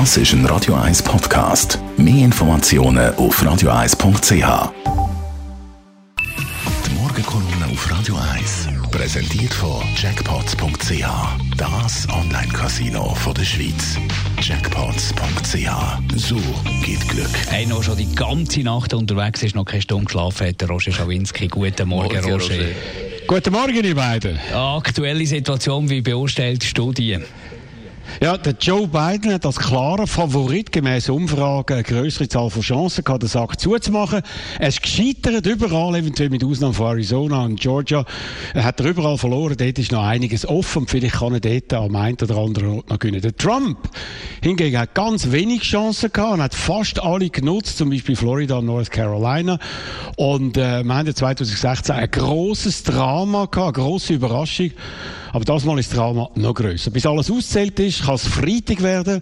[0.00, 1.78] Das ist ein Radio 1 Podcast.
[1.96, 4.72] Mehr Informationen auf radio1.ch.
[6.84, 11.06] Die Morgenkolumne auf Radio 1 präsentiert von Jackpots.ch.
[11.56, 13.96] Das Online-Casino der Schweiz.
[14.42, 16.16] Jackpots.ch.
[16.16, 16.40] So
[16.84, 17.30] geht Glück.
[17.48, 20.90] Hey, noch schon die ganze Nacht unterwegs ist, noch keine Stunde geschlafen hat, der Roger
[20.90, 21.46] Schawinski.
[21.46, 22.54] Guten Morgen, Morgen, Roger.
[22.56, 22.68] Roger.
[23.28, 24.40] Guten Morgen, ihr beiden.
[24.52, 27.20] Aktuelle Situation, wie beurteilst du die?
[28.22, 33.04] Ja, der Joe Biden hat als klarer Favorit gemäß Umfragen eine größere Zahl von Chancen
[33.04, 34.22] gehabt, den Sack zuzumachen.
[34.60, 38.04] Ist gescheitert überall, eventuell mit Ausnahme von Arizona und Georgia.
[38.54, 39.56] Er hat er überall verloren.
[39.58, 42.98] Dort ist noch einiges offen vielleicht kann er dort am einen oder anderen Ort noch
[42.98, 43.20] gewinnen.
[43.20, 43.78] Der Trump
[44.42, 48.66] hingegen hat ganz wenig Chancen gehabt und hat fast alle genutzt, zum Beispiel Florida und
[48.66, 49.58] North Carolina.
[50.16, 54.70] Und äh, wir haben ja 2016 ein großes Drama gehabt, eine grosse Überraschung.
[55.34, 56.92] Aber das Mal ist das Drama noch grösser.
[56.92, 59.20] Bis alles auszählt ist, kann es Freitag werden.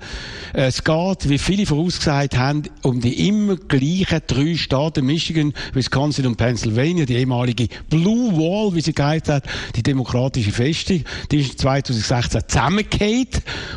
[0.53, 6.37] Es geht, wie viele vorausgesagt haben, um die immer gleichen drei Staaten, Michigan, Wisconsin und
[6.37, 12.43] Pennsylvania, die ehemalige Blue Wall, wie sie geheißen hat, die demokratische Festung, die ist 2016
[12.47, 13.29] zusammengefallen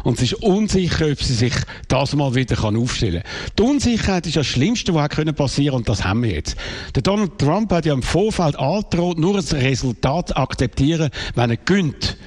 [0.03, 1.53] und es ist unsicher, ob sie sich
[1.87, 3.51] das mal wieder kann aufstellen kann.
[3.57, 6.57] Die Unsicherheit ist das Schlimmste, was passieren konnte und das haben wir jetzt.
[6.95, 12.17] Der Donald Trump hat ja im Vorfeld angedroht, nur das Resultat akzeptieren, wenn er gönnt.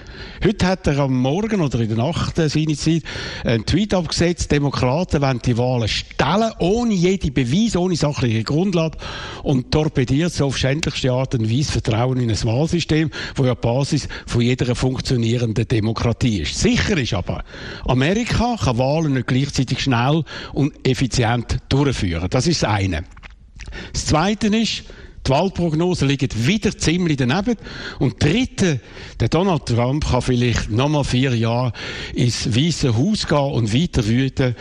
[0.44, 3.03] Heute hat er am Morgen oder in der Nacht äh, seine Zeit
[3.44, 8.98] einen Tweet abgesetzt, Demokraten wollen die Wahlen stellen, ohne jede Beweis, ohne sachliche Grundlage
[9.42, 13.61] und torpediert so auf schändlichste Art und Weise Vertrauen in ein Wahlsystem, wo ja die
[13.61, 16.56] Basis von jeder funktionierenden Demokratie ist.
[16.56, 17.42] Sicher ist aber,
[17.86, 20.22] Amerika kann Wahlen nicht gleichzeitig schnell
[20.53, 22.28] und effizient durchführen.
[22.31, 23.05] Das ist das eine.
[23.92, 24.84] Das zweite ist,
[25.28, 27.56] die Wahlprognosen liegen wieder ziemlich daneben.
[27.98, 28.80] Und dritte,
[29.20, 31.72] der Donald Trump kann vielleicht nochmal vier Jahre
[32.14, 34.56] ins Weiße Haus gehen und weiter wüten.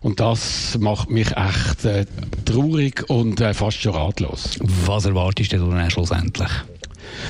[0.00, 2.06] Und das macht mich echt äh,
[2.44, 4.58] traurig und äh, fast schon ratlos.
[4.60, 6.50] Was erwartest du denn schlussendlich?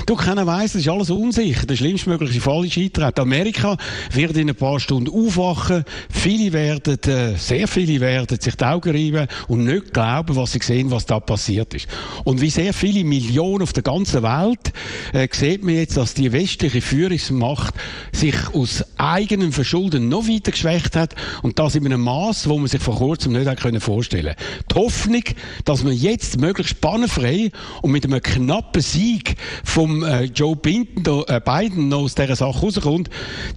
[0.05, 1.65] Du, keiner weiss, das ist alles unsicher.
[1.65, 3.21] Der schlimmstmögliche Fall ist eintreten.
[3.21, 3.77] Amerika
[4.11, 5.83] wird in ein paar Stunden aufwachen.
[6.09, 10.59] Viele werden, äh, sehr viele werden sich die Augen reiben und nicht glauben, was sie
[10.61, 11.87] sehen, was da passiert ist.
[12.23, 14.73] Und wie sehr viele Millionen auf der ganzen Welt
[15.13, 17.73] äh, sieht man jetzt, dass die westliche Führungsmacht
[18.11, 22.67] sich aus eigenem Verschulden noch weiter geschwächt hat und das in einem Maß, wo man
[22.67, 24.63] sich vor kurzem nicht hätte vorstellen können.
[24.71, 25.23] Die Hoffnung,
[25.65, 27.51] dass man jetzt möglichst spannenfrei
[27.81, 32.59] und mit einem knappen Sieg vom äh, Joe Biden, äh, Biden noch aus dieser Sache
[32.59, 33.09] rauskommt,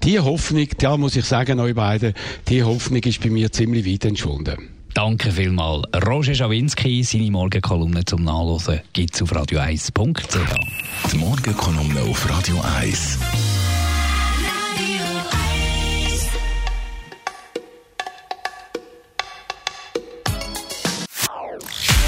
[0.05, 2.15] die Hoffnung, ja, muss ich sagen, euch beiden,
[2.49, 4.57] die Hoffnung ist bei mir ziemlich weit entschwunden.
[4.95, 5.85] Danke vielmals.
[6.07, 11.13] Roger Schawinski, seine Morgenkolumne zum Nachlesen gibt es auf radio1.ch.
[11.13, 13.19] Die Morgenkolumne auf Radio 1.